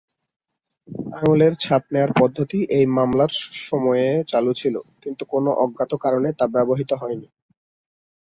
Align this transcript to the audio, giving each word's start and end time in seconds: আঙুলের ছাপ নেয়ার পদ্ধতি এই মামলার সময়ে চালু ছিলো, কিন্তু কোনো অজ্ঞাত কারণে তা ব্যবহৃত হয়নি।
আঙুলের 1.13 1.53
ছাপ 1.55 1.83
নেয়ার 1.93 2.11
পদ্ধতি 2.19 2.59
এই 2.77 2.85
মামলার 2.97 3.31
সময়ে 3.67 4.07
চালু 4.27 4.51
ছিলো, 4.53 4.81
কিন্তু 5.03 5.23
কোনো 5.25 5.49
অজ্ঞাত 5.63 5.91
কারণে 6.03 6.29
তা 6.39 6.45
ব্যবহৃত 6.55 6.91
হয়নি। 7.01 7.27